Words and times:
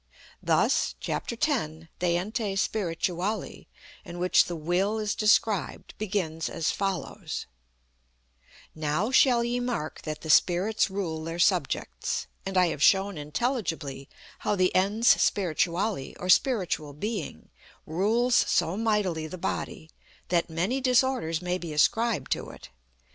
Thus, 0.41 0.95
chap, 0.99 1.31
x, 1.31 1.45
de 1.99 2.17
Ente 2.17 2.57
Spirituali, 2.57 3.67
in 4.03 4.17
which 4.17 4.45
the 4.45 4.55
Will 4.55 4.97
is 4.97 5.13
described, 5.13 5.93
begins 5.99 6.49
as 6.49 6.71
follows: 6.71 7.45
"Now 8.73 9.11
shall 9.11 9.43
ye 9.43 9.59
mark 9.59 10.01
that 10.01 10.21
the 10.21 10.31
Spirits 10.31 10.89
rule 10.89 11.23
their 11.23 11.37
subjects. 11.37 12.25
And 12.47 12.57
I 12.57 12.69
have 12.69 12.81
shown 12.81 13.15
intelligibly 13.15 14.09
how 14.39 14.55
the 14.55 14.73
Ens 14.75 15.07
Spirituale, 15.07 16.15
or 16.19 16.29
Spiritual 16.29 16.93
Being, 16.93 17.51
rules 17.85 18.33
so 18.33 18.75
mightily 18.75 19.27
the 19.27 19.37
body 19.37 19.91
that 20.29 20.49
many 20.49 20.81
disorders 20.81 21.43
may 21.43 21.59
be 21.59 21.73
ascribed 21.73 22.31
to 22.31 22.49
it. 22.49 22.69